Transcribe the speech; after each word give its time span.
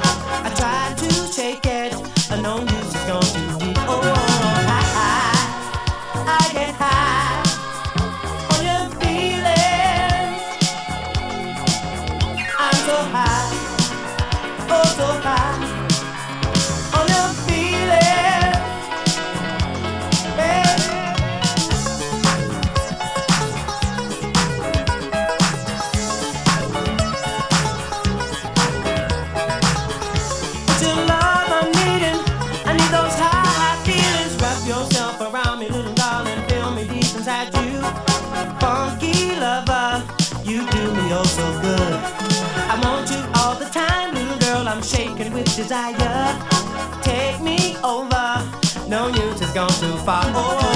I 0.00 0.52
tried 0.56 0.98
to 0.98 1.32
shake 1.32 1.66
it. 1.66 1.71
desire. 45.62 46.38
Take 47.02 47.40
me 47.40 47.76
over. 47.84 48.28
No 48.88 49.08
use, 49.08 49.40
it's 49.40 49.52
gone 49.52 49.68
too 49.68 49.96
far. 49.98 50.24
Oh. 50.26 50.71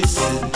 kissing. 0.00 0.50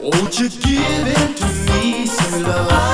Won't 0.00 0.38
you 0.38 0.48
give 0.48 1.06
in 1.06 1.34
to 1.34 1.46
me 1.72 2.06
some 2.06 2.42
love? 2.42 2.87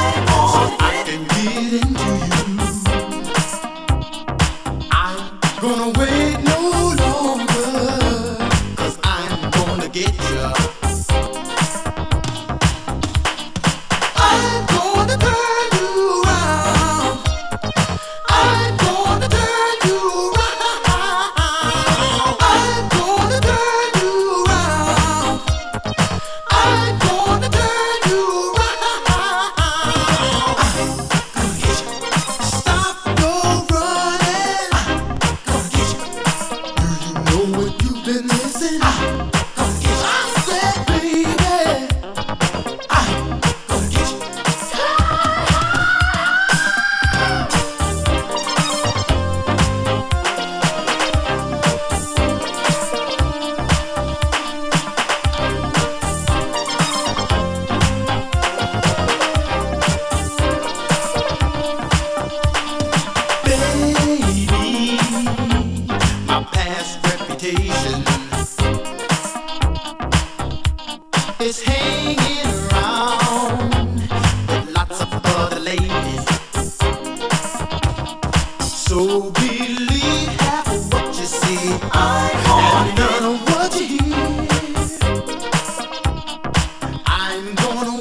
I'm 87.46 87.54
gonna 87.57 87.93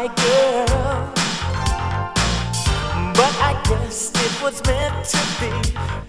my 0.00 0.06
girl. 0.06 1.12
But 3.18 3.34
I 3.50 3.52
guess 3.68 4.10
it 4.26 4.34
was 4.42 4.56
meant 4.64 5.04
to 5.14 5.22
be, 5.40 5.52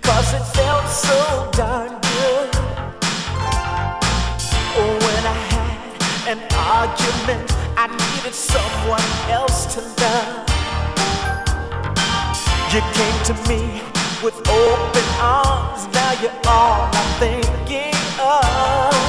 cause 0.01 0.33
it 0.33 0.45
felt 0.55 0.87
so 0.87 1.51
darn 1.51 1.89
good. 2.09 2.49
Oh, 4.79 4.93
when 5.07 5.23
I 5.35 5.37
had 5.51 5.79
an 6.31 6.39
argument, 6.77 7.47
I 7.83 7.87
needed 8.03 8.33
someone 8.33 9.09
else 9.29 9.59
to 9.75 9.81
love. 10.01 10.47
You 12.71 12.81
came 12.97 13.19
to 13.29 13.35
me 13.49 13.61
with 14.23 14.37
open 14.47 15.07
arms, 15.19 15.81
now 15.93 16.11
you're 16.21 16.39
all 16.47 16.87
I'm 16.93 17.09
thinking 17.19 17.95
of. 18.21 19.00